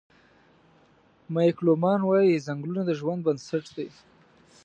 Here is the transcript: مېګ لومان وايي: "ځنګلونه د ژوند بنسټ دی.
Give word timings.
مېګ 1.33 1.55
لومان 1.65 2.01
وايي: 2.05 2.43
"ځنګلونه 2.45 2.81
د 2.85 2.91
ژوند 2.99 3.21
بنسټ 3.25 3.65
دی. 3.75 3.87